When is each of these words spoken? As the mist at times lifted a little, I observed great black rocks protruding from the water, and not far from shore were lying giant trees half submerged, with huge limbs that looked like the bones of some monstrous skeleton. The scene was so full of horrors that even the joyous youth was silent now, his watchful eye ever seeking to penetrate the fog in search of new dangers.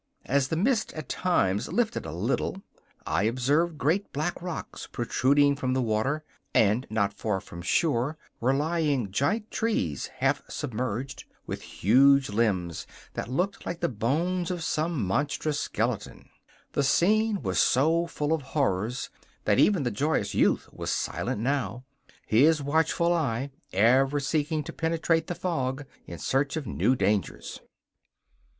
As 0.25 0.47
the 0.47 0.55
mist 0.57 0.91
at 0.93 1.09
times 1.09 1.71
lifted 1.71 2.07
a 2.07 2.11
little, 2.11 2.63
I 3.05 3.21
observed 3.25 3.77
great 3.77 4.11
black 4.11 4.41
rocks 4.41 4.87
protruding 4.91 5.55
from 5.55 5.75
the 5.75 5.81
water, 5.83 6.23
and 6.55 6.87
not 6.89 7.13
far 7.13 7.39
from 7.39 7.61
shore 7.61 8.17
were 8.39 8.51
lying 8.51 9.11
giant 9.11 9.51
trees 9.51 10.07
half 10.17 10.41
submerged, 10.49 11.25
with 11.45 11.61
huge 11.61 12.31
limbs 12.31 12.87
that 13.13 13.29
looked 13.29 13.63
like 13.63 13.79
the 13.81 13.89
bones 13.89 14.49
of 14.49 14.63
some 14.63 15.05
monstrous 15.05 15.59
skeleton. 15.59 16.31
The 16.71 16.81
scene 16.81 17.43
was 17.43 17.59
so 17.59 18.07
full 18.07 18.33
of 18.33 18.41
horrors 18.41 19.11
that 19.45 19.59
even 19.59 19.83
the 19.83 19.91
joyous 19.91 20.33
youth 20.33 20.67
was 20.73 20.89
silent 20.89 21.41
now, 21.41 21.83
his 22.25 22.59
watchful 22.59 23.13
eye 23.13 23.51
ever 23.71 24.19
seeking 24.19 24.63
to 24.63 24.73
penetrate 24.73 25.27
the 25.27 25.35
fog 25.35 25.85
in 26.07 26.17
search 26.17 26.57
of 26.57 26.65
new 26.65 26.95
dangers. 26.95 27.59